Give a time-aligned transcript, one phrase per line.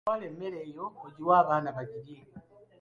[0.05, 2.19] Twala emmere eyo ogiwe abaana bagirye.